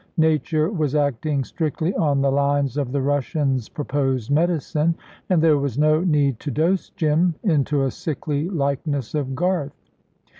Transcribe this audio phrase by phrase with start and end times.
[0.17, 4.95] Nature was acting strictly on the lines of the Russian's proposed medicine,
[5.29, 9.91] and there was no need to dose Jim into a sickly likeness of Garth.